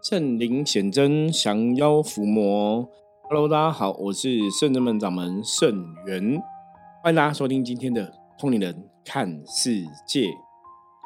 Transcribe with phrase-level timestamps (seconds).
[0.00, 2.88] 圣灵显真，降妖伏魔。
[3.28, 6.40] Hello，大家好，我是圣真门掌门圣元，
[7.02, 10.30] 欢迎大家收听今天的通灵人看世界。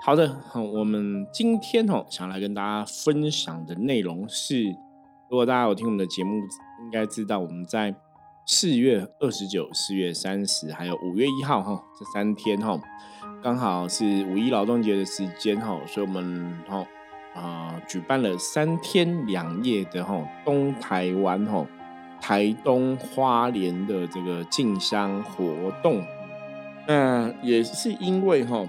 [0.05, 0.39] 好的，
[0.75, 4.65] 我们今天哦，想来跟大家分享的内容是，
[5.31, 6.35] 如果大家有听我们的节目，
[6.85, 7.95] 应该知道我们在
[8.47, 12.79] 四月二十九、四月三十，还有五月一号哈，这三天哈，
[13.43, 16.87] 刚好是五一劳动节的时间哈，所以我们哈。
[17.35, 21.67] 啊，举办了三天两夜的哈东台湾哈
[22.21, 26.05] 台东花莲的这个进香活动，
[26.87, 28.65] 那也是因为哈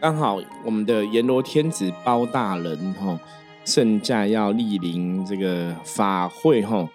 [0.00, 3.18] 刚好我们的阎罗天子包大人哈
[3.64, 6.88] 圣驾要莅临这个法会哈，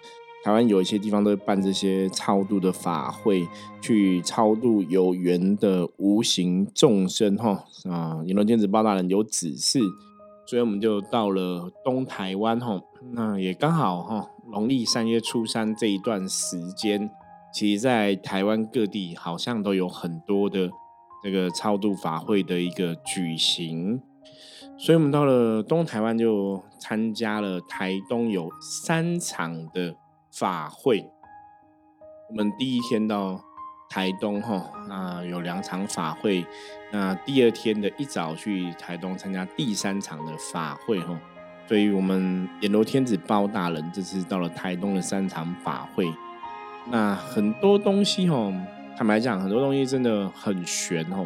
[0.44, 3.48] 台湾有一些地方都会办这些超度的法会，
[3.80, 9.80] 去超度有缘的无形众生哈啊，阎罗天子包大人有指示。
[10.46, 12.82] 所以我们就到了东台湾吼，
[13.12, 17.10] 那也刚好哈，农历三月初三这一段时间，
[17.54, 20.70] 其实在台湾各地好像都有很多的
[21.22, 24.02] 这个超度法会的一个举行，
[24.76, 29.96] 所以我们到了东台湾就参加了台东有三场的
[30.30, 31.08] 法会，
[32.28, 33.40] 我们第一天到。
[33.92, 36.42] 台东哈，那有两场法会，
[36.90, 41.14] 那第二天的一早去台东参加第三场的法会哈，
[41.68, 46.10] 所以我们阎罗天子包大人这次到了台东的三场法会，
[46.90, 48.50] 那很多东西哈，
[48.96, 51.22] 坦白讲，很多东西真的很玄哈。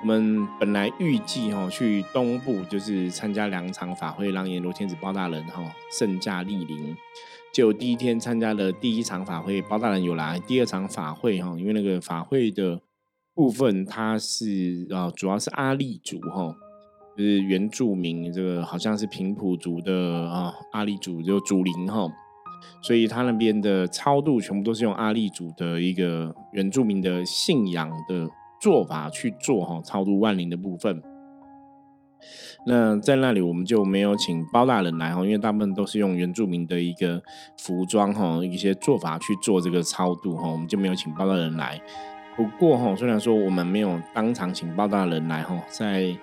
[0.00, 6.96] 我们本来预计哈去东部就是参加两场法会，让阎罗天子包大人哈圣驾莅临。
[7.52, 10.40] 就第一天参加了第一场法会，包大人有来。
[10.40, 12.80] 第二场法会哈，因为那个法会的
[13.34, 16.56] 部分，它是啊，主要是阿利族哈，
[17.14, 22.10] 就是原住民，这个好像是平埔族的啊，阿利族就祖灵哈，
[22.80, 28.26] 所以他那边的超度全部都是用阿利族的一个原住民的信仰的
[28.62, 31.02] 做法去做哈，超度万灵的部分。
[32.64, 37.20] 那在那里我们就没有请包大人来哈，因为大部分都是用原住民的一个
[37.58, 41.80] 服装哈，一些做法去做这个超度哈，我们就没有请包大人来。
[42.36, 46.16] 不过哈，虽然说我们没有当场请包大人来哈，在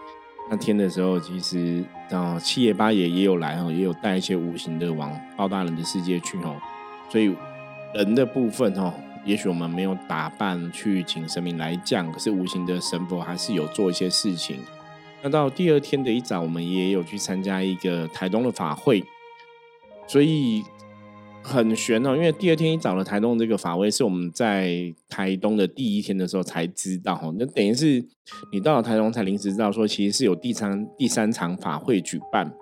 [0.50, 6.56] 那天的时候，其实啊七爷八爷也有来哈，也有带一些无形的往包大人的世界去哈，
[7.10, 7.36] 所以
[7.94, 8.94] 人的部分哈，
[9.26, 14.58] 也许我们没有打扮去请神明来降，可是无形的神佛还是有做一些事情。
[15.22, 19.04] 那到第二天的一早，我们也有去参加一个台东的法会，
[20.08, 20.64] 所以
[21.44, 22.16] 很悬哦。
[22.16, 27.34] 因为第二天一早的台东这个法会是我们在台东的第一天的时候才知道哈。
[27.38, 28.02] 那等于是
[28.52, 32.54] 你到了台东才临时知道说，其实是有第三第三场法会举办。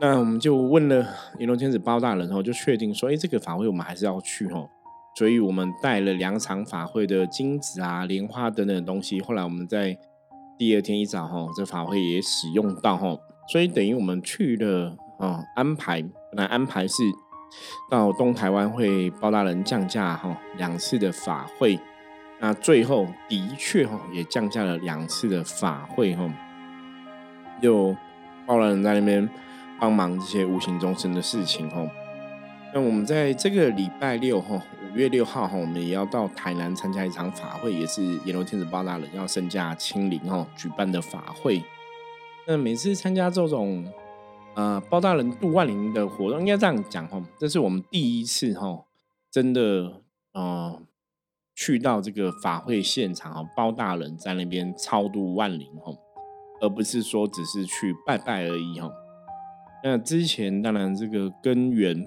[0.00, 1.06] 那我们就问了
[1.38, 4.68] 银龙天子包大人后，就确定说，哎，这个法会我们还是要去哦。
[5.16, 9.20] 所以我们带了两场法会的金子啊、莲花等等的东西。
[9.20, 9.96] 后来我们在
[10.62, 13.18] 第二天一早哈，这法会也使用到哈，
[13.48, 17.02] 所以等于我们去了啊，安排本来安排是
[17.90, 21.76] 到东台湾会包大人降价哈两次的法会，
[22.38, 26.32] 那最后的确哈也降价了两次的法会哈，
[27.60, 27.96] 有
[28.46, 29.28] 包大人在那边
[29.80, 31.84] 帮忙这些无形众生的事情哈。
[32.72, 34.62] 那我们在这个礼拜六哈。
[34.92, 41.64] 五月六号哈，我们也要到台南参加一场法会，也是阎罗天子包大人要圣驾亲临哈举办的法会。
[42.46, 43.90] 那每次参加这种
[44.54, 48.84] 呃包大人度万灵的活动，应该这样讲哈，这是我们第一次哈，
[49.30, 50.02] 真的
[50.34, 50.82] 呃
[51.54, 55.90] 去到这个法会现场哈，包大人在那边超度万灵哈，
[56.60, 58.90] 而不是说只是去拜拜而已哈。
[59.82, 62.06] 那之前当然这个根源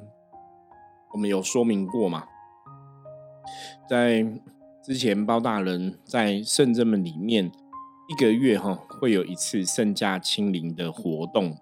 [1.13, 2.27] 我们有说明过嘛。
[3.89, 4.25] 在
[4.83, 7.51] 之前，包大人在圣正门里面
[8.07, 11.57] 一个月哈会有一次圣驾亲临的活动，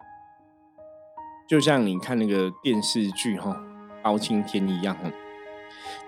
[1.47, 3.61] 就像你看那个电视剧哈
[4.01, 5.09] 包青天一样哈，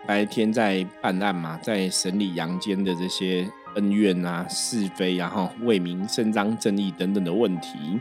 [0.05, 7.99] 白天在办案嘛，在审理阳间的这些恩怨啊是非，然后为民伸张正义等等的问题，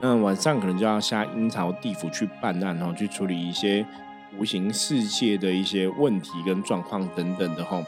[0.00, 3.86] 那晚上可能就要下阴曹地府去办案，然后去处理一些。
[4.36, 7.82] 无形世界的一些问题跟状况等等的哈，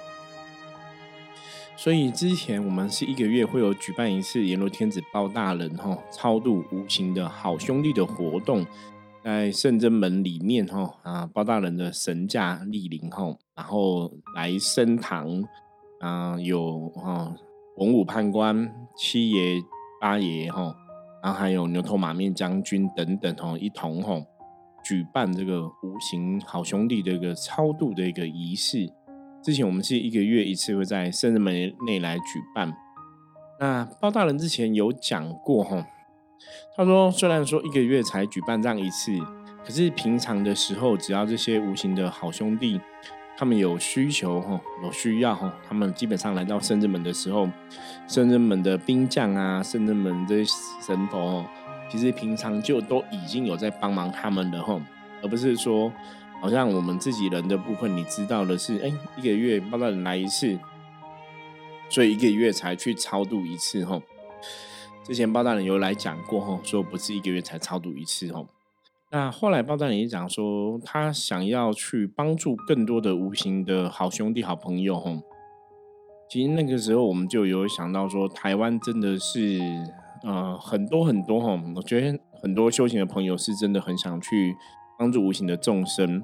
[1.76, 8.66] 所以之前我们是一个月会有举办一次阎罗天子包大人哈超度无形的好兄弟的活动，
[9.22, 15.44] 在圣真门里面哈啊包大人的神驾莅临哈，然后来升堂
[16.00, 17.34] 啊有哈
[17.76, 19.62] 文武判官七爷
[20.00, 20.74] 八爷哈
[21.22, 24.24] 然后还有牛头马面将军等等哦，一同吼
[24.82, 28.90] 举办这个无形好兄弟的一个超度的一个仪式。
[29.42, 31.54] 之前我们是一个月一次会在圣人门
[31.86, 32.74] 内来举办。
[33.58, 35.86] 那包大人之前有讲过哈，
[36.76, 39.12] 他说虽然说一个月才举办这样一次，
[39.64, 42.80] 可是平常的时候，只要这些无形的好兄弟。
[43.36, 47.48] 他们有需求哈，有需要哈，他们基本上来到圣人门的时候，
[48.06, 50.44] 圣人门的兵将啊，圣人门的
[50.86, 51.42] 神佛，
[51.90, 54.80] 其实平常就都已经有在帮忙他们的吼，
[55.22, 55.92] 而不是说
[56.40, 60.58] 好像我们自己人的部分，你知道的是，哎，一个月包大人来一次，
[61.88, 64.00] 所以一个月才去超度一次吼。
[65.02, 68.46] 之前包大人有来讲过吼，说不是一个月才超度一次吼。
[69.10, 75.00] 那后来包大人也讲说，他想要去帮助更多的无形的好兄弟、好朋友。
[75.00, 75.18] 吼，
[76.30, 79.58] 其实那个时候我们就有想到说，台湾真的是
[80.22, 84.54] 呃很多很多哈，我觉得很多修行的朋友是真的很想去
[84.98, 86.22] 帮助无形的众生。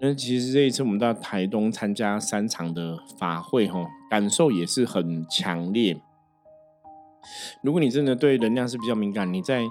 [0.00, 6.00] 那其实这一次我们到台东参加三场的法会，哈，感受也是很强烈。
[7.62, 9.62] 如果你真的对能量是比较敏感，你在。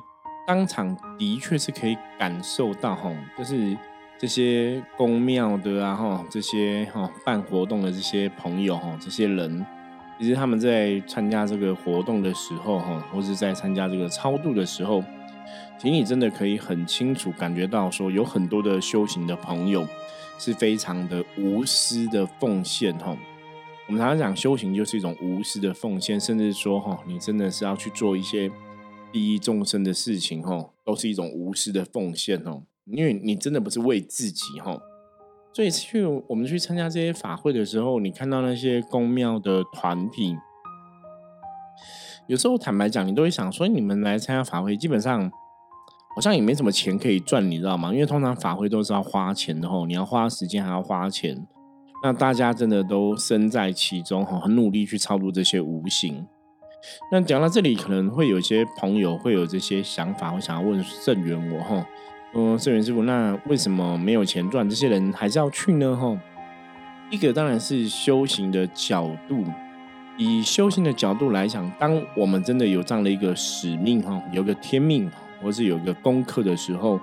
[0.48, 3.78] 当场的确是可以感受到哈，就是
[4.18, 9.64] 这些宫庙的啊哈，这些哈办活动的这些朋友哈，这些人，
[10.22, 15.04] 其实他们在参加这个活动的时候哈，或者在参加这个超度的时候，
[15.80, 19.84] 其实你真的可以很清楚感觉到说，有很多的修行的朋友
[20.38, 23.18] 是非常的无私的奉献哈。
[23.88, 28.52] 我们常常讲修行就是一种无私的奉献，甚至说哈，你真的是要去做一些。
[29.14, 32.64] 利益众生的事情，哈，都是一种无私的奉献，哦。
[32.86, 34.82] 因为你真的不是为自己，哈。
[35.54, 40.38] 所以去我们去参加这些法会的时候，你看到那些公庙的团体，
[42.28, 45.30] 有时候坦白讲，你都会想说，你们来参加法会，基本上
[46.16, 47.94] 好像也没什么钱可以赚，你知道吗？
[47.94, 51.46] 因为通常法会都是要花钱的，吼，你要花时间，还要花钱。
[52.04, 56.26] 那大家真的都身在其中，吼，很努力去超度这些无形。
[57.12, 61.86] 那讲到这里，可能会有一些朋友会有这些想法，会想要问圣元我哈，
[62.34, 65.96] 嗯，圣元师傅，那为什么没有钱赚，这些人还是要去呢？
[65.96, 66.18] 哈，
[67.10, 69.44] 一个当然是修行的角度，
[70.18, 75.12] 以修行的角度来讲，当我们真的有这样的一个使命哈，有个天命，
[75.42, 76.98] 或是有一个功课的时候，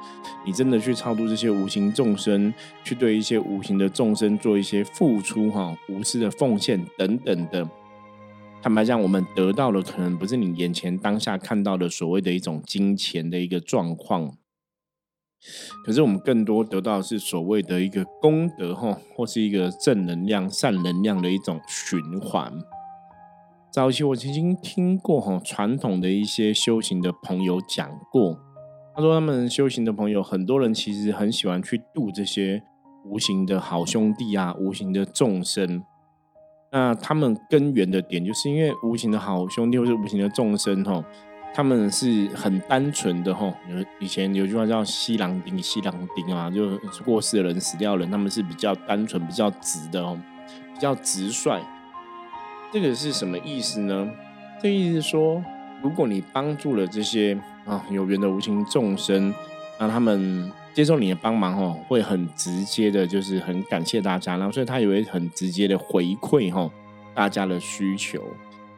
[0.47, 2.53] 你真的去超度这些无形众生，
[2.83, 7.69] 去对一些无形的众生做一些付出哈，无私的奉献等等的。
[8.63, 14.33] 坦白讲，我们得到的可能不是你眼前当下看到的所谓的一种金钱的一个状况，
[15.85, 22.53] 可是我们更多得到的是所谓的一个功德哈，或是一个正能量、善能量的一种循环。
[23.71, 28.39] 早期我曾经听过哈，传统的一些修行的朋友讲过，
[28.95, 32.63] 他说他们修行的朋友，很多人其实很喜欢去度这些
[33.05, 35.85] 无形的好兄弟啊，无形的众生。
[36.73, 41.05] 那他们根源的点，就是因为无形的好兄弟或者无形的众生，吼，
[41.55, 43.55] 他们是很单纯的，吼。
[43.69, 50.19] 有以前有句话叫“西郎丁”，西郎丁啊，就过世的人、死掉人，他们是比较单纯、比较直的，哦，
[50.75, 51.61] 比较直率。
[52.73, 54.09] 这个是什么意思呢？
[54.63, 55.43] 这意思是说，
[55.83, 59.35] 如果你帮助了这些啊有缘的无形众生，
[59.79, 60.51] 让他们。
[60.75, 66.71] 接受你的帮忙哦，会很直接的，就是很感谢大家，然后所以他也会很直接的回馈哈
[67.17, 68.23] 大家的需求。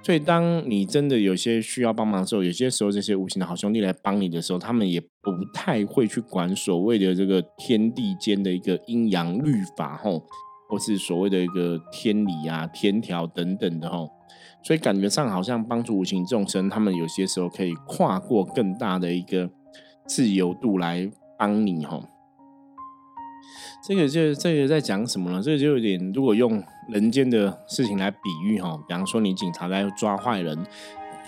[0.03, 10.23] 所以当你真的有些需要帮忙的时候，有些时候这些无形的好兄弟来帮你的时候，他们也不太会去管所谓的这个天地间的一个阴阳律法吼，
[10.69, 14.09] 或是所谓的一个天理啊、天条等等的哈。
[14.63, 19.51] 所以感觉上好像帮助无形众生，他们有些时候可以跨过更大的一个
[20.07, 21.11] 自由度来。
[21.41, 21.99] 帮你哈，
[23.89, 25.41] 这个就这个在讲什么呢？
[25.43, 30.59] 这个就有点，如果用人间的事情来比喻哈，比方说你警察在抓坏人，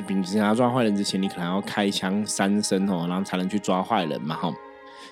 [0.07, 4.53] 比警察抓坏人之前，你可能要开枪三声哦，然后才能去抓坏人嘛哈，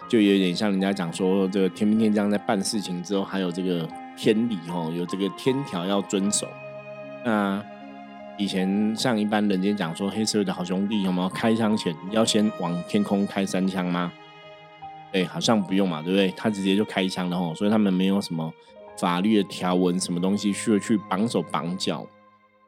[0.08, 6.48] 就有点像人家讲说，这个天兵天将在办事情之后，还有这个天理哈，有这个天条要遵守。
[7.24, 7.62] 那
[8.38, 14.10] 以前像一般人间讲说，黑社会的好兄弟有没有开枪前要先往天空开三枪吗？
[15.12, 16.32] 对，好像不用嘛，对不对？
[16.36, 18.50] 他直接就开枪了吼，所以他们没有什么
[19.00, 22.06] 法律的条文，什么东西需要去绑手绑脚。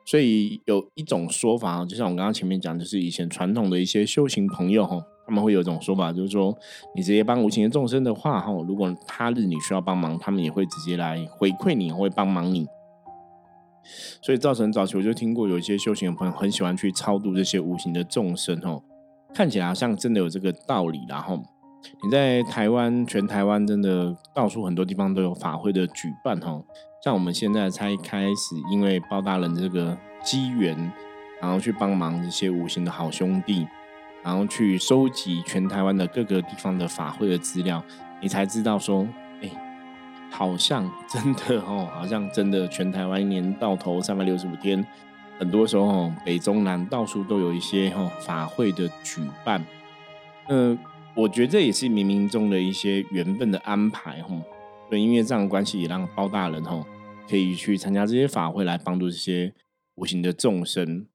[0.05, 6.53] 所以有一种说法，就像我刚刚前面讲，就是以前传统的一些修行朋友哈，他们会有一种说法，就是说
[6.97, 12.67] 你直接帮无情的众生的话哈，如果他日你需要帮忙，他们也会直接来回馈你，会帮忙你。
[14.21, 18.83] 所以造成早期我就听过有一些修行的朋友很喜欢去超度这些无形的众生哦。
[19.35, 21.41] 看起来好像真的有这个道理，然后
[22.03, 26.63] 你在台湾，全台湾真的到处很多地方都有法会的举办，哈，
[27.03, 30.93] 像我们现在才开始，因为包大人这个机缘，
[31.41, 33.67] 然后去帮忙这些无形的好兄弟，
[34.23, 37.83] 然后去收集全台湾的各个地方的法会的资料，
[38.21, 39.07] 你才知道说，
[39.43, 39.51] 哎，
[40.31, 44.85] 好像 真的哦，好像真的全台湾一年到头三百六十五天。
[45.39, 49.65] 很多时候，北中南到处都有一些哈法会的举办。
[50.47, 50.79] 嗯，
[51.15, 54.35] 我觉得这也是冥冥中的一些缘分的安排哈。
[54.91, 56.85] 对，因为这样的关系，也让包大人哈
[57.29, 59.55] 可以去参加这些法会，来帮助这些
[59.95, 61.07] 无形的众生。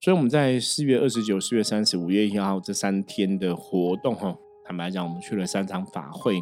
[0.00, 6.40] 所以我们在四月二十九、四月三十、五月一号这三天的活动哈，坦白讲，我们去了三场法会，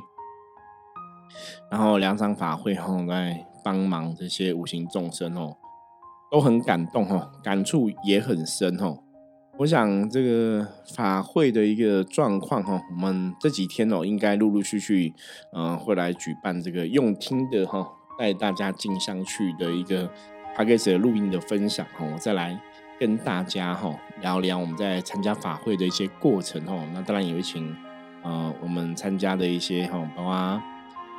[1.70, 5.56] 然后两场法会哈在帮忙这些无形众生哦。
[6.30, 8.98] 都很感动哈，感触也很深哈。
[9.56, 15.14] 我想这个法会的一个状况哈，我们这几天哦，应该陆陆续续
[15.52, 17.86] 嗯会来举办这个用听的哈，
[18.18, 20.10] 带大家进香去的一个
[20.56, 22.60] p a c k a g e 录音的分享哈，我再来
[22.98, 26.76] 跟大家哈聊聊我们在参加法会的一些过程哈。
[26.92, 27.72] 那当然也会请
[28.22, 30.62] 呃我们参加的一些哈，包括。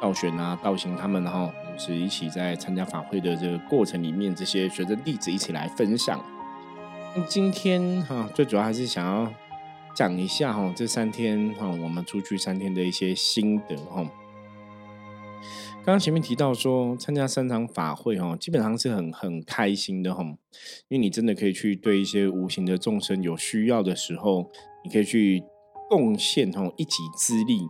[0.01, 6.19] 道玄啊，道行他们哈，就是一起在参加法会的这个过程里面，这些学生弟子一起来分享。
[7.23, 9.31] 今天哈，最主要还是想要
[9.95, 14.03] 讲一下哈，这三天哈，我们出去三天的一些心得哈。
[15.85, 20.23] 刚刚前面提到说，参加三场法会哈，基本上是很很开心的哈，
[20.89, 24.51] 因为你真的可以去对一些无形的众生有需要的时候，
[24.83, 25.41] 你可以去
[25.89, 27.61] 贡献哈一己之力。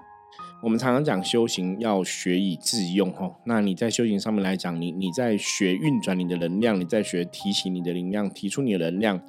[0.66, 3.32] 我们常常讲修行要学以致用，哈。
[3.44, 9.22] 那你在修行上面来讲，你你在学运转你的能量，你在学提起你的能量，提出你的能量，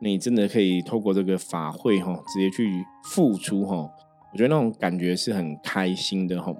[0.00, 3.90] 你真的可以透过这个法会，哈，直接去付出，哈。
[4.30, 6.54] 我觉得那种感觉是很开心的，哈。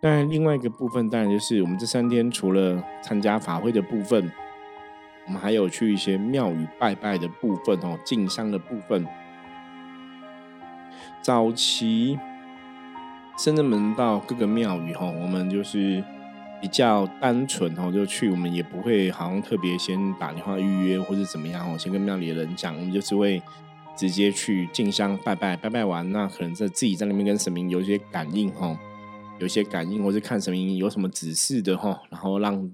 [0.00, 4.32] 当然，另外一个部分当然就是我们这三天除了参加法会的部分，
[5.26, 9.06] 我们还有去一些庙宇拜拜的部分，哦，进香的部分，
[11.20, 12.18] 早期。
[13.42, 16.04] 深圳门到各个庙宇哈，我们就是
[16.60, 23.42] 比较单纯哈，就去我们也不会好像特别先打电话预约或者怎么样哦，先跟庙里的人讲，我们就是会
[23.96, 28.78] 直接去进香拜拜，拜拜完那可能在自己在那边跟神明有一些感应哈，
[29.38, 32.70] 有些感应或者看神明有什么指示的哈，然后让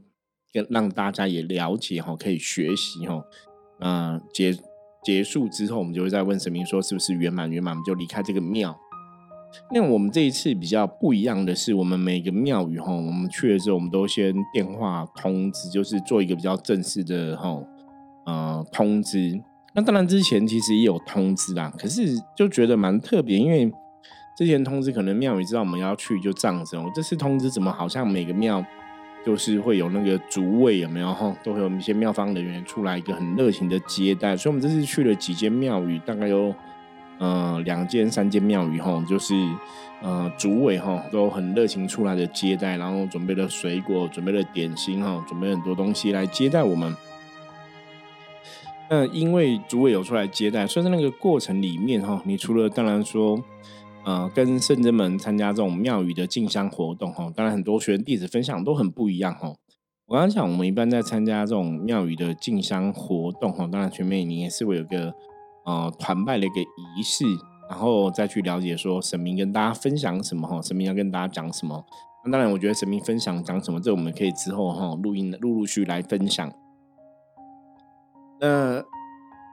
[0.53, 3.23] 跟让大家也了解哈，可以学习哈，
[3.79, 4.53] 那结
[5.05, 8.77] 结束之后，我们就会再问神明说是不是圆满圆满，我们就离开这个庙。
[9.73, 17.63] 那我们这一次比较不一样的是，我们每个庙宇哈，我们去的时候，我们都先电话通知，就是做一个比较正式的哈
[18.25, 19.41] 呃通知。
[19.75, 23.71] 那当然之前其实也有通知啦，可是就觉得蛮特别，因为
[24.37, 28.65] 之前通知可能庙宇知道我们要去就这样子，我这次通知怎么好像每个庙
[29.25, 36.55] 就是会有那个主位有没有哈，都会有一些庙方人员出来一个很热情的接待，所以我们这次去了几间庙宇，大概有。
[37.19, 39.35] 呃，两间、三间庙宇哈，就是
[40.03, 46.95] 呃，主委哈都很热情出来的接待，然后准备了水果，准备了点心哈，准备很多东西来接待我们。
[48.91, 53.43] 那因为主委有出来接待，所以在那个过程里面哈，你除了当然说，
[54.05, 59.55] 呃，跟圣真们参加这种庙宇的进香活动哈，当然很多学员弟子分享都很不一样哈。
[60.05, 65.15] 我刚刚讲，我们一般在参加这种庙宇的进香活动哈，当然全面你也是会有个。
[65.67, 67.25] 呃，团拜的一个仪式，
[67.69, 71.85] 然后再去了解说神明跟大家分享什么哈，神明要跟大家讲什么。
[72.25, 76.53] 那当然，我觉得神明分享讲什么，这我们可以之后哈录音陆陆续来分享。
[78.41, 78.81] 那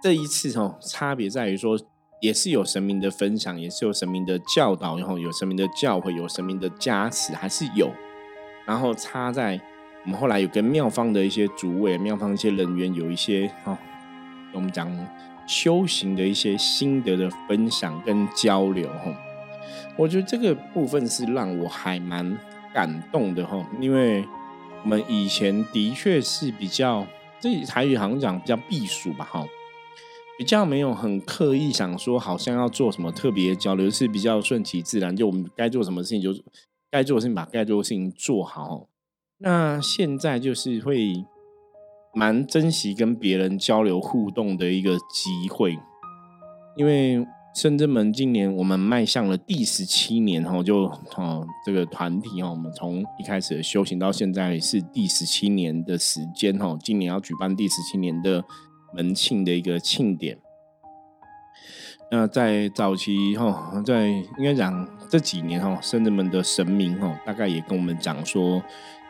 [0.03, 1.79] 这一次哈，差别在于说，
[2.21, 7.89] 也是有神明的分享，也是有神明的教导，然后有神明的教诲，有神明的加持，还是有。
[8.67, 9.59] 然后差在
[10.05, 13.75] 我们后来有跟庙方的一些主委、庙方一些人员有一些哈，
[14.53, 14.87] 我们讲。
[15.45, 19.13] 修行的一些心得的分享跟交流，哈，
[19.97, 22.37] 我觉得这个部分是让我还蛮
[22.73, 24.25] 感动的，哈，因为
[24.83, 27.05] 我们以前的确是比较，
[27.39, 29.45] 这台语好像讲比较避暑吧，哈，
[30.37, 36.33] 比较没有很刻意想说，好像要做什么特别交流，是比较顺其自然，就我们该做什么事情就
[36.89, 38.87] 该做的事情，把该做的事情做好。
[39.39, 41.25] 那现在就是会。
[42.13, 45.77] 蛮珍惜跟别人交流互动的一个机会，
[46.77, 58.43] 因为深圳门今年我们迈向了第十七年哈，就哦这个团体哈，我们从一开始修行到现在是第十七年的时间哈，今年要举办第十七年的
[58.93, 60.37] 门庆的一个庆典。
[62.11, 68.61] 那在早期哈，在应该讲这几年哈，圣人们的神明哈，大概也跟我们讲说，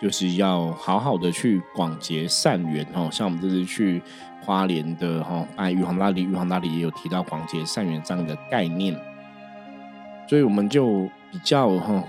[0.04, 3.10] 就是要好好的去广结善缘哈。
[3.10, 4.02] 像我们这次去
[4.42, 8.94] 花莲的哈，爱玉皇大帝，玉皇大帝也有提到广结善缘这样的概念，
[10.28, 12.04] 所以我们就比较哈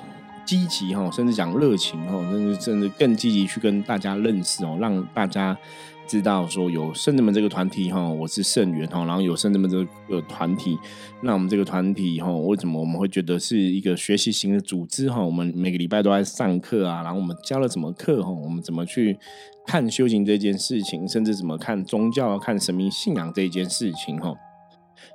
[0.45, 5.57] 积极哈，甚至讲热情哈，甚至甚至更积极去跟大家认识哦，让大家。
[6.07, 10.79] 知道说有圣人们这个团体哈，我是圣元哈，然后有圣人们这个团体，
[11.23, 15.23] 那我们这个团体哈，为什么我们会觉得是一个学习型的组织哈？
[15.23, 18.31] 我们每个礼拜都在上课啊，然后我们教了什么课哈？
[18.31, 19.19] 我们怎么去
[19.67, 24.35] 看修行这件事情，甚至怎么看宗教、看神明信仰这一件事情哈？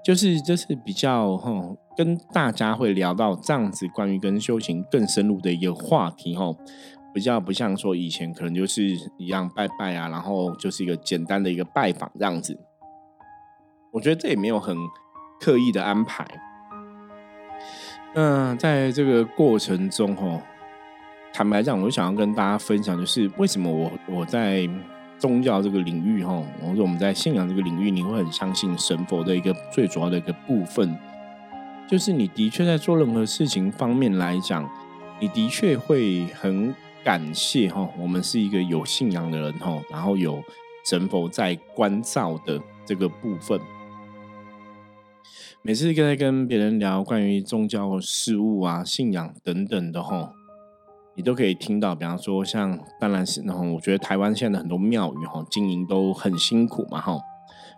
[0.03, 6.53] 就是这是比较哈，跟大家会聊到这样子关于跟修行更深入的一个话题哈。
[7.11, 8.83] 比较不像说以前可能就是
[9.17, 12.57] 一样拜拜啊，然后就是一个简单的一个拜访这样子。
[13.91, 14.77] 我觉得这也没有很
[15.39, 16.23] 刻意的安排。
[18.13, 20.39] 那在这个过程中，哈，
[21.33, 24.69] 坦白讲，我想要跟大家分享，就是为什么我我在
[25.17, 30.95] 宗教这个领域，哈，或者我们在信仰这个领域，你会很相信神佛的一个最主要的一个部分，
[31.87, 34.69] 就是你的确在做任何事情方面来讲，
[35.19, 36.75] 你的确会很。
[37.03, 40.43] 感谢哈，我们是一个有信仰的人哈，然后有
[40.85, 43.59] 神佛在关照的这个部分。
[45.61, 50.33] 每次在跟别人聊关于宗教事物啊、信仰等等的哈，
[51.15, 57.17] 你都可以听到，比方说像，当然是然后我觉得台湾现在很多庙宇哈，经营都很辛苦嘛哈。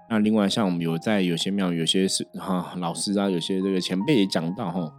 [0.09, 4.91] 那另外像我们有在有些庙宇，有些是哈老师啊，有些这个前辈也讲到哈。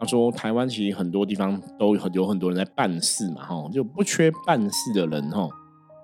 [0.00, 5.46] 他说：“台湾其实很多地方都有有很多人在办事嘛，哈，就不缺办事的人，哈。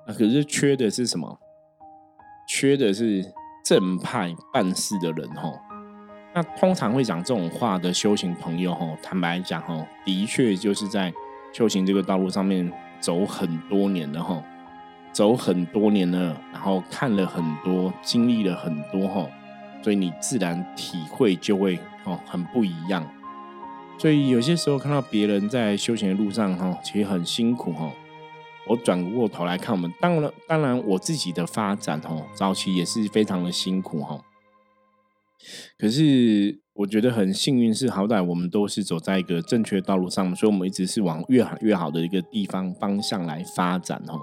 [0.07, 1.39] 那可是缺的是什么？
[2.47, 3.25] 缺的是
[3.65, 5.51] 正派办事的人，哈。
[6.35, 11.11] 那通常会讲这种话的修行朋友，哈，坦白讲，哈，的确就是在
[11.55, 14.45] 修行这个道路上面走很多年了，哈，
[15.11, 19.27] 走很多年了，然后看了很多，经历了很多，哈，
[19.83, 23.03] 所以你自然体会就会哦很不一样。”
[23.99, 27.91] 所以有些时候看到别人在休闲的路上哈，其实很辛苦哈。
[28.69, 34.21] 我转过头来看我们，当然当然我自己的发展哈，早期也是非常的辛苦哈。
[35.79, 44.19] 可是我觉得很幸运是，好歹我们都是走在一个正确道路上，所以我们一直是往越好越好的一个地方方向来发展哈。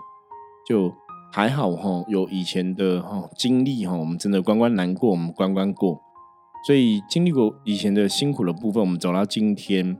[0.67, 0.93] 就
[1.31, 6.01] 还好哈，有以前的哈经历哈，我们真的关关难过，我们关关过。
[6.65, 9.97] 所以经历过以前的辛苦的部分，我们走到今天，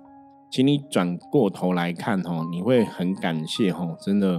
[0.50, 4.38] 请你转过头来看哈，你会很感谢哈，真的，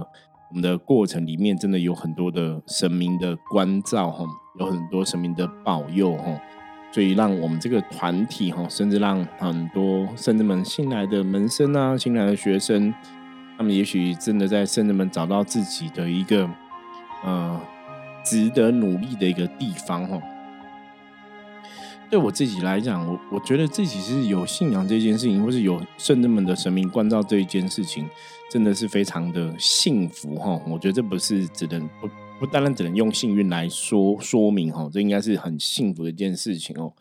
[0.49, 4.25] 我们的过程里面真的有很多的神明的关照哈，
[4.59, 6.41] 有很多神明的保佑哈，
[6.91, 12.91] 所以让我们这个团体哈，甚至让很多圣人们新来的门生啊，新来的学生，
[13.55, 16.49] 他们也许真的在圣人们找到自己的一个
[17.23, 17.61] 呃
[18.23, 20.19] 值得努力的一个地方哈。
[22.15, 28.07] 对我自己来讲，我我觉得自己是有信仰这件事情，或是有圣人们的神明关照这一件事情，
[28.49, 30.57] 真的是非常的幸福哈。
[30.65, 32.07] 我觉得这不是只能不
[32.39, 36.93] 不单单只能用幸运来说说明哈，这应该是很幸福的一件事情哦。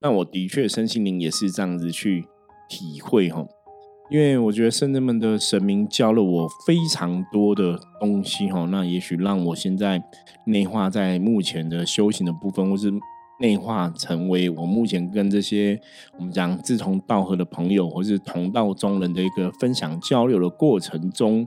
[0.00, 2.26] 那我的确身心灵也是这样子去
[2.68, 3.46] 体会哈，
[4.10, 10.02] 因为我觉得圣人们的神明教了我非常多的东西哈，那也许让我现在
[10.44, 12.92] 内化在目前的修行的部分，或是。
[13.40, 15.80] 内化成为我目前跟这些
[16.16, 21.46] 我们讲志同道合的朋友，或是同道中人的一个分享交流的过程中，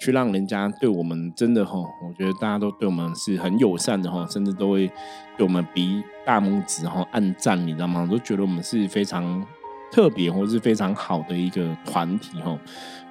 [0.00, 4.88] 去让人家对我们真的哈，我觉得大家都对我们是很友善的哈，甚至都会
[5.36, 8.08] 对我们比大拇指哈，按赞，你知道吗？
[8.10, 9.46] 都觉得我们是非常
[9.92, 12.58] 特别或是非常好的一个团体哈。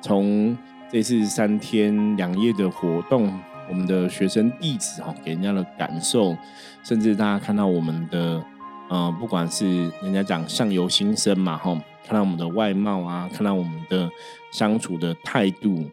[0.02, 0.58] 从
[0.92, 3.32] 这次三天两夜的活动。
[3.70, 6.36] 我们的学生弟子哈，给人家的感受，
[6.84, 8.44] 甚至大家看到我们的，
[8.90, 14.10] 呃，不管是人家讲相由心生嘛哈，看到我们的外貌啊，看到我们的
[14.52, 15.86] 相处的态度，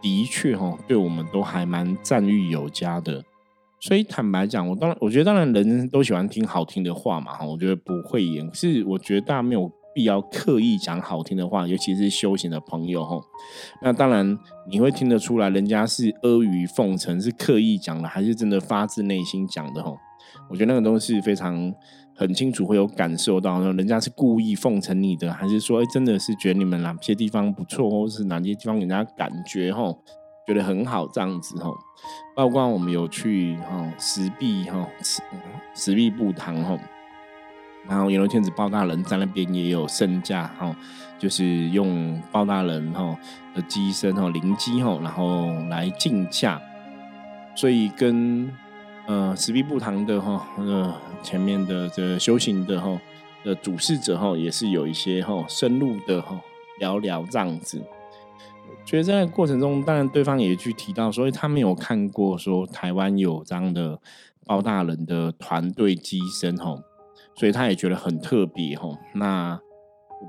[0.00, 3.22] 的确哈，对我们都还蛮赞誉有加的。
[3.78, 9.70] 所以坦白讲，我当然我觉得当然人都喜欢听好听的话嘛哈，我觉得不会演，是我觉得大家没有。
[9.94, 13.22] 必要刻意讲好听的话，尤其是修行的朋友吼。
[13.82, 19.96] 那当然你会听得出来，人家是阿谀奉承，是刻意讲的，还是真的发自内心讲的吼？
[20.48, 21.72] 我觉得那个东西非常
[22.14, 30.02] 很清楚，会有感受到，人家是故意奉承你的，还是说，哎，真的是觉得你们哪些地方不错，或是哪些地方人家感觉吼，
[30.46, 31.74] 觉得很好这样子吼。
[32.34, 35.22] 包括我们有去哈石壁哈石
[35.74, 36.78] 石壁布堂吼。
[37.88, 40.74] 然后阎罗天子包大人在那边也有圣驾哈，
[41.18, 43.16] 就是用包大人哈
[43.54, 46.60] 的机身哈灵机哈，然后来进驾，
[47.54, 48.50] 所以跟
[49.06, 52.98] 呃石壁布堂的哈那个前面的这修行的哈
[53.44, 56.40] 的主事者哈也是有一些哈深入的哈
[56.78, 57.82] 聊聊这样子。
[58.84, 63.98] 觉得在过程中，当然对方也去提到，所以他没有看过说台湾有这样的
[64.44, 66.76] 包大人的团队机身哈，
[67.36, 68.88] 所以他也觉得很特别哈。
[69.14, 69.58] 那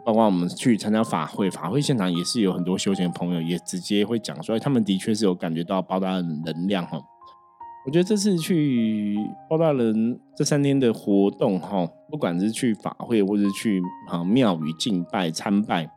[0.06, 7.00] 包括我们去参加法会，法会现场也是有很多修行的朋友也直接会讲说，他们的确是有感觉到包大人能量哈。
[7.86, 9.18] 我觉得这次去
[9.50, 15.90] 包大人这三天的活动哈，不管是去法会或者去啊庙宇敬拜参拜。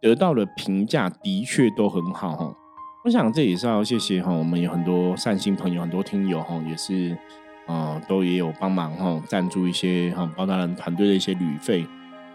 [0.00, 2.52] 得到的评价的确都很好哈，
[3.04, 7.16] 我想这也是要谢谢哈，我们有很多善心朋友，很多听友哈，也是
[7.66, 11.86] 啊，都也有帮忙哈，赞助一些哈包大人团队的一些旅费。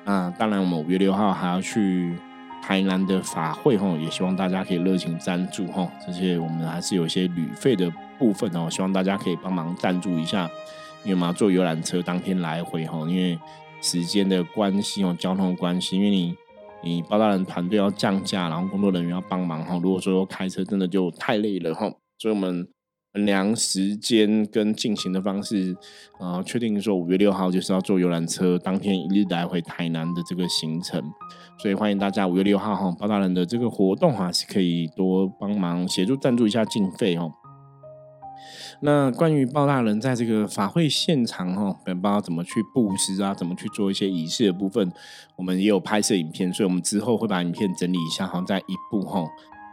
[0.05, 2.15] 那当然，我们五月六号还要去
[2.61, 10.49] 台南的法会哈，也希望大家可以热情赞助哈，这些我们还是有一些旅费的部分哦，希望大家可以帮忙赞助一下，
[11.03, 13.37] 因为嘛坐游览车当天来回哈，因为
[13.81, 16.35] 时间的关系哦，交通关系，因为你。
[16.83, 19.79] 你包大人团队要降价，然后工作人员要帮忙哈。
[19.81, 22.67] 如果说开车真的就太累了哈，所以我们
[23.13, 25.75] 衡量时间跟进行的方式，
[26.19, 31.01] 呃，确定说五月六号就是要坐游览车，当天一日来回台南的这个行程。
[31.57, 37.33] 所以欢迎大家五月六号哈，包大人的这个活动哈，是可以多帮忙协助赞助一下经费哦。
[38.81, 44.91] 那关于包大人在这个法会现场哈，不知道怎么去布施啊，怎么去做一些仪式的部分，
[45.35, 49.25] 我们也有拍摄影片，所以我们之后会把影片整理一下，好在一部哈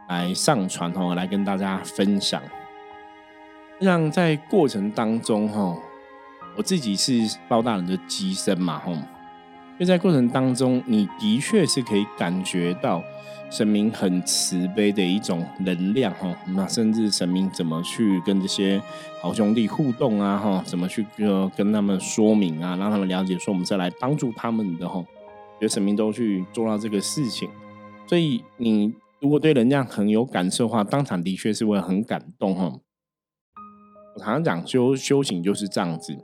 [0.09, 2.41] 来上传哈，来跟大家分享。
[3.85, 5.77] 让在过程当中哈，
[6.57, 8.93] 我自己是包大人的机身嘛哈，
[9.79, 13.03] 就在过程当中，你的确是可以感觉到。
[13.51, 18.83] 神明很慈悲的一种能量哈，那甚至神明怎么去跟这些
[19.23, 25.01] 好兄弟互动啊哈，怎么去跟跟他们说明啊，让他们了解说我们是来帮助他们的哈，
[25.61, 27.49] 觉得神明都去做到这个事情，
[28.09, 32.73] 所以你如果对能量很有感受的话，当场的确是会很感动哈。
[34.15, 36.17] 我常常讲修修行就是这样子，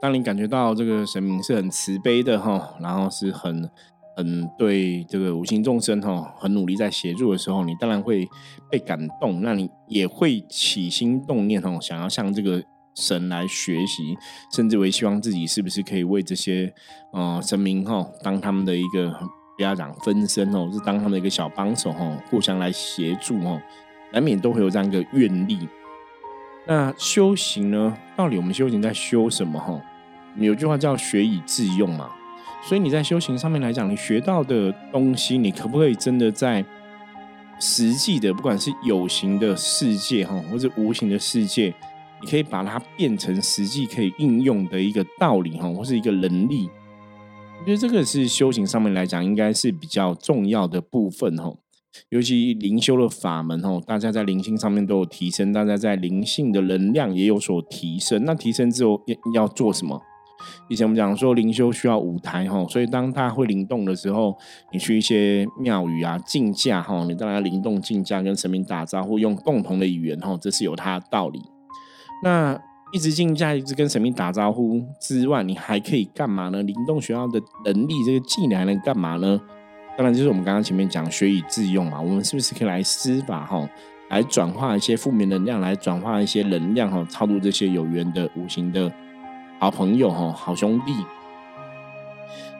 [0.00, 3.70] 当你感觉到这个神明是很慈悲的哈，然后是很。
[4.14, 8.28] 很，对这个无形众生哈，很努力在协助的时候，你当然会
[8.70, 12.62] 被感动，那你也会起心动念哦，想要向这个
[12.94, 14.14] 神来学习，
[14.54, 16.74] 甚至为希望自己是不是可以为这些
[17.14, 19.10] 呃神明哈，当他们的一个
[19.56, 23.58] 不要讲分身哦，是当他们的一个小帮手哈，互相来协助哦，
[24.12, 25.66] 难免都会有这样一个愿力。
[26.66, 29.80] 那修行呢，到底我们修行在修什么哈？
[30.36, 32.10] 有句话叫学以致用嘛。
[32.64, 36.64] 所以你在修行上面来讲，你学到的东西，你可不可以真的在
[37.58, 41.74] 实际的，不管是有形的世界哈，或者无形的世界，
[42.20, 46.70] 你可以把它变成实际可以应用的一个道理哈，或是一个能力？
[47.58, 51.52] 我觉得这个是修行上面来讲，应该是比较重要的部分哈。
[52.08, 58.24] 尤其灵修的法门哦，大家在灵性上面都有提升，大家在灵性的能量也有所提升。
[58.24, 60.00] 那提升之后要要做什么？
[60.68, 64.36] 以前我们讲说灵修需要舞台哈，所以当它会灵动的时候，
[64.72, 71.40] 你去一些庙宇啊竞价哈，你当然灵动竞价跟神明打招呼，用共同的语言哈，这是有它的道理。
[72.24, 72.60] 那
[72.92, 76.60] 一直竞价，一直跟神明打招呼之外，你还可以干嘛呢？
[76.62, 79.40] 灵动学校的能力，这个技能还能干嘛呢？
[79.96, 83.68] 当然就是我们刚刚前面讲学以致用嘛，我们是不是可以来施法哈，
[84.08, 88.90] 来转化一些负面能量，来转化一些能量哈，超度这些有缘的无形的。
[89.58, 90.92] 好朋友哈，好兄弟，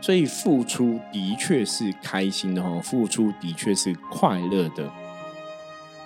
[0.01, 4.89] 所以付出的确是开心的哈，付出的确是快乐的。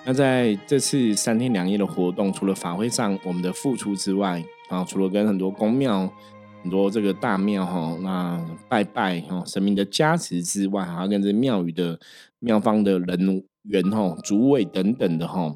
[0.05, 6.09] 那在这次三天两夜的活动，除了法会上我们的付出之外，啊，除了跟很多公庙、
[6.63, 11.99] 很多这个大庙哈，那拜拜哈，神明的加持之外，还要跟这庙宇的
[12.39, 15.53] 庙方的人员哈、主委等等的哈。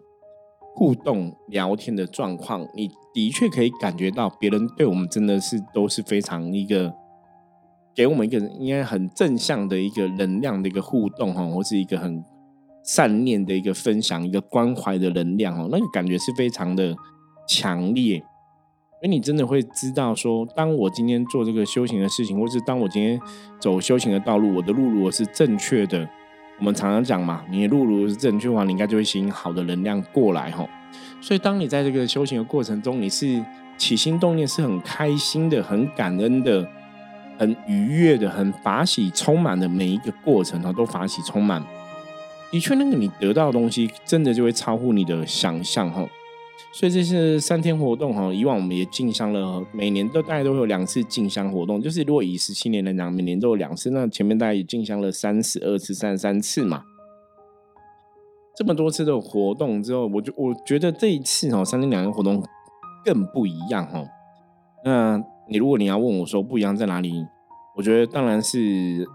[0.73, 6.93] 互动聊天的状况，你的确可以感觉到别人对我们真的是都是非常一个
[7.93, 12.23] 给我们一个应该很正向的一个能量的一个互动哈，或是一个很
[12.85, 16.95] 善念的一个分享，一个关怀的能量哦，那个感觉是非常的
[17.49, 18.23] 强烈。
[19.01, 23.19] 所以你真的会知道说，当我今天做这个修行的事情，或是当我今天
[23.59, 26.07] 走修行的道路，我的路如果是正确的。
[26.59, 30.69] 我们常常讲嘛，你的路如果是正确的话，你应该就会吸引好的能量过来哈。
[31.19, 33.43] 所以，当你在这个修行的过程中，你是
[33.75, 36.69] 起心动念是很开心的、很感恩的、
[37.39, 41.63] 很愉悦的、很法喜充满的每一个过程哦，都法喜充满。
[42.51, 46.07] 的确，那个你得到的东西，真的就会超乎你的想象哈。
[46.73, 51.81] 所以这是三天活动哈，以往我们也进香了，每年都大概都会有两次进香活动。
[51.81, 56.84] 就是如果以十七年来讲，每年都有两次，那前面大概也进香了三十二次、三十三次嘛。
[58.55, 62.41] 这么多次的活动之后，我就我觉得这一次哈，三天两夜活动
[63.03, 64.05] 更不一样哈。
[64.86, 67.12] 那你如果你要问我说不一样在哪里，
[67.75, 69.05] 我觉得当然是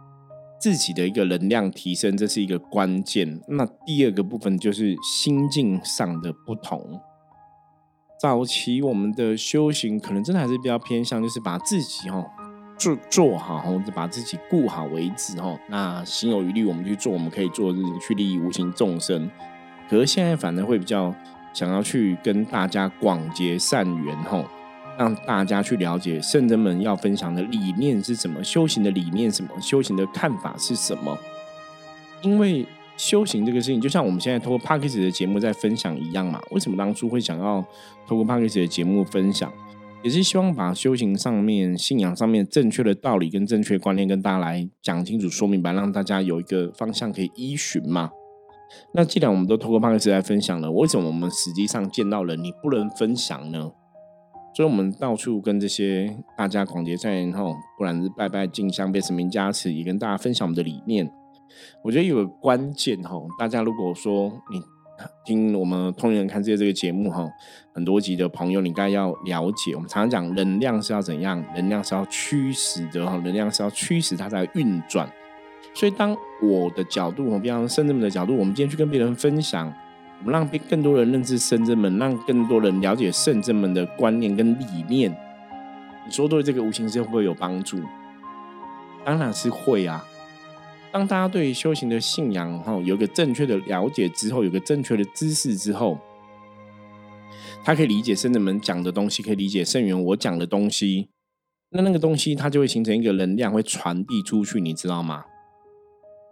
[0.60, 3.40] 自己的一个能量提升，这是一个关键。
[3.48, 7.00] 那第二个部分就是心境上的不同。
[8.18, 12.24] 早期我们的修行可能真的还是比较偏向，就是把自己哈
[12.78, 15.58] 做做好，或者把自己顾好为止哈。
[15.68, 19.30] 那心有余力，我们去做我们可以做的事情，去利益无形众生。
[19.90, 21.14] 可是现在反而会比较
[21.52, 24.42] 想要去跟大家广结善缘哈，
[24.98, 31.18] 让大家去了解圣人们要分享的理念是什么，修行的理念什么，修行的看法是什么，
[32.22, 32.66] 因为。
[32.96, 36.40] 修行这个事情，就像我们现在通过 p a c k e s 的节目在分享一样嘛？
[36.50, 37.64] 为什么当初会想要
[38.06, 39.52] 通过 p a c k e s 的节目分享，
[40.02, 48.10] 也是希望把修行上面、信仰上面正确的道理跟正确观念跟大家来讲清楚、说明白，让大家有一个方向可以依循嘛。
[48.94, 53.70] 那既然我们都通过 p a c k e s 来分享了，为什么我们实际上见到了你不能分享呢？
[54.56, 61.12] 所以我们到处跟这些大家广结善缘后，不然是拜拜敬香、被神明加持，也跟大家分享我们的理念。
[61.82, 64.62] 我觉得有个关键哈，大家如果说你
[65.24, 67.28] 听我们通灵人看世界这个节目哈，
[67.74, 75.06] 很多集的朋友，你应该要了解，我们常常讲能量是要怎样，能量是要驱使的哈，能量是要驱使它在运转。
[75.74, 79.70] 所以当我的角度，我比方圣人们的角度，我们今天去跟别人分享，
[80.20, 85.14] 我们让更多人认识圣人们，让更多人了解圣人们的观念跟理念，
[86.06, 87.78] 你说对这个无形世界会不会有帮助？
[89.04, 90.02] 当然是会啊。
[90.96, 95.98] 当大家对修行的信仰哈有个正确的了解之后，有个正确的知识之后，
[97.62, 101.10] 他可以理解圣人们讲的东西，可以理解圣元我讲的东西，
[101.72, 105.24] 那那个东西它就会形成一个能量，会传递出去，你知道吗？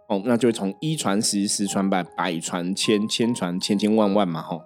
[0.09, 4.63] 哦，那就会从一传十，十传百，百传千，千传千千万万嘛，吼。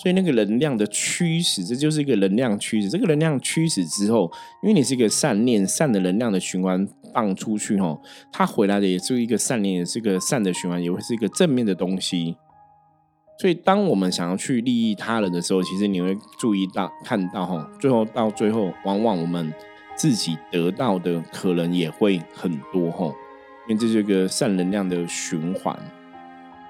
[0.00, 2.88] 所以那个能量的驱使，这就是一个能量驱使。
[2.88, 4.30] 这个能量驱使之后，
[4.62, 8.00] 因为你是一个善念、善的能量的循环放出去，吼，
[8.32, 12.36] 它回来的也是一个善念，也是一个善的循环，也会是一个正面的东西。
[13.38, 19.50] 所以，当我们想要去利益他人的时候，其实你会注意到、看到，哈，最后到最后，往往我们
[19.96, 23.06] 自己得到的可能也会很多，哈，
[23.66, 25.74] 因为这是一个善能量的循环。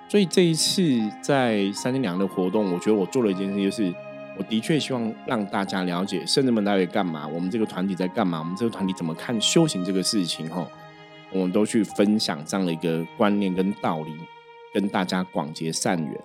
[0.08, 0.82] 所以这一次
[1.20, 3.94] 在三天两夜的活动，我觉得我做了一件事，就是
[4.40, 10.66] 我的确希望让大家了解圣人们到底干嘛，我们这个团体在干嘛，我们这个团体怎么看修行这个事情，哈，
[11.30, 14.10] 我们都去分享这样的一个观念跟道理，
[14.72, 16.20] 跟大家广结善缘。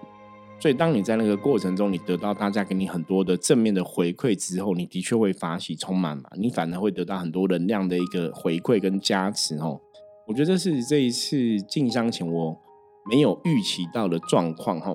[0.62, 9.78] 所以当你在那个过程中，你得到大家给你很多的正面的回馈之后，你的确会发喜充满嘛，你反而会得到很多能量的一个回馈跟加持，哦。
[10.26, 12.58] 我觉得是这一次进香前我。
[13.08, 14.92] 没有预期到的状况哈，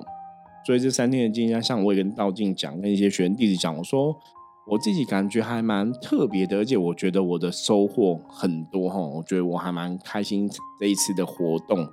[0.65, 4.15] 所以这三天的经验，像我也跟道静讲，跟一些学员弟子讲，我说
[4.67, 11.87] 我自己感觉还蛮特别的，而且我觉得我的收获很多哈，我觉得我还蛮开心这一次的活动。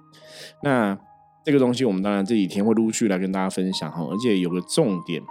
[0.63, 0.99] 那
[1.45, 5.23] 这个东西我们当然这几天会陆续来跟大家分享哈，而且有个重点，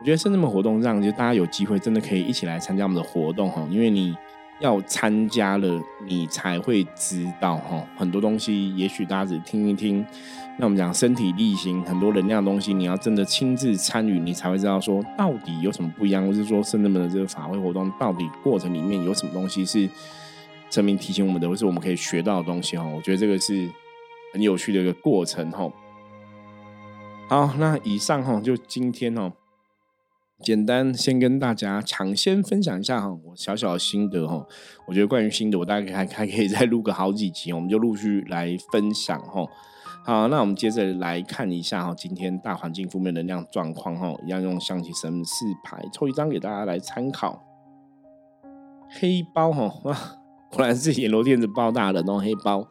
[0.00, 4.14] 我觉得深圳的活动让就大家有机会真的可以一起来参加我们的活动哈，因为你。
[4.60, 10.04] 要参加了，你才会知道哈，很多东西也许大家只听一听。
[10.58, 19.86] 那我们讲身体力行，很多能量的东西，你要真的亲自参与，你才会知道说到底有什么不一样，或是说圣人们的这个法会活动到底过程里面有什么东西是
[20.70, 22.84] 神明提醒我们的，或是我们可以学到的东西哈。
[22.86, 23.68] 我觉得这个是
[24.32, 25.70] 很有趣的一个过程哈。
[27.28, 29.30] 好，那以上哈就今天哦。
[30.44, 34.46] 简单先跟大家抢先分享一下哈，我小小的心得哈。
[34.86, 39.46] 我觉得关于心得，我大概还 还可以再录个好几集，我们就陆续来分享哈。
[40.04, 47.42] 好，那我们接着来看一下哈，今天大环境负面能量状况哈，一样用象棋神四牌抽一张给大家来参考。
[48.88, 49.96] 黑包哈，哇，
[50.52, 52.68] 果然是阎罗电子包大人哦，黑包。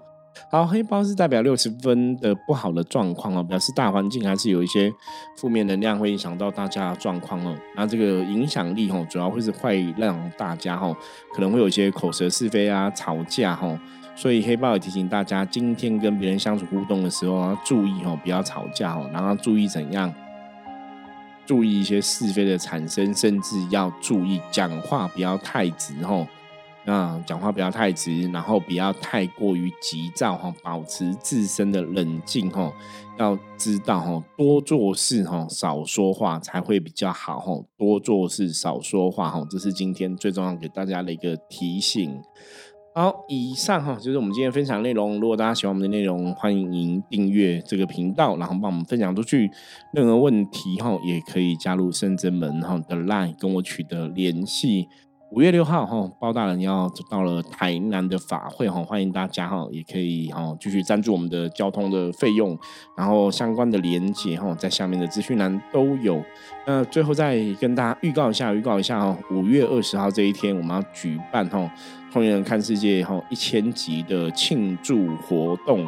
[0.50, 4.92] 好，黑包是代表六十分的不好的状况哦，表示大环境还是有一些
[5.38, 7.56] 负面能量会影响到大家的状况哦。
[7.76, 10.96] 那这个影响力哦，主要会是会让大家哦，
[11.34, 13.80] 可能会有一些口舌是非啊、吵架哈。
[14.16, 20.14] 所以黑包也提醒大家，今天跟别人相处互动的时候要注意哦，不要吵架哦，然后注意怎样
[21.46, 26.26] 注意一些是非的产生，甚至要注意讲话不要太直吼。
[26.86, 32.72] 那讲话不要太直，然后不要太过于急躁哈，保持自身的冷静哈。
[33.18, 37.64] 要知道哈，多做事哈，少说话才会比较好哈。
[37.78, 42.22] 多做事少说话哈，这是今天最重要给大家的一个提醒。
[42.94, 45.20] 好，以上哈就是我们今天分享内容。
[45.20, 49.50] 如果大家喜欢我们的内容，欢迎订阅这个频道，然后帮我们分享出去。
[49.94, 54.88] 任何问题哈，也可以加入圣真门哈的 LINE 跟我取得联系。
[55.36, 62.58] 五月六号哈，包大人要到了台南的法会哈，欢迎大家哈，也可以哈继续赞助我们的交通的费用，
[62.96, 66.24] 然后相关的连接哈，在下面的资讯栏都有。
[66.66, 71.60] 那最后再跟大家预告一下，预告一下哈，五月二十号这一天，我们要举办哈
[72.14, 75.86] 《创业人看世界》哈一千集的庆祝活动。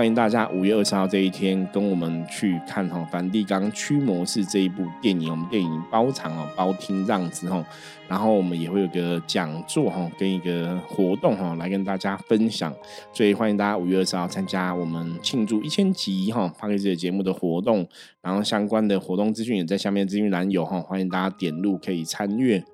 [0.00, 7.62] 欢迎大家五月二十号这一天跟我们去看哈梵蒂冈驱魔士这一部电影，我们电影包场哦，包厅这样子哈，
[8.08, 12.74] 然后我们也会有个讲座哈，跟一个活动哈，来跟大家分享，
[13.12, 17.86] 所以欢迎大家五月二十号参加我们庆祝一千集哈发给这个节目的活动，
[18.22, 22.64] 然后相关的活动资讯也在下面资讯栏有哈，欢迎大家点入可以参阅。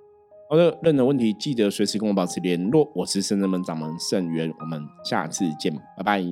[0.49, 6.25] 好的，任何问题记得随时跟我保持联络，我是圣人门掌门圣元，我们下次见，拜拜。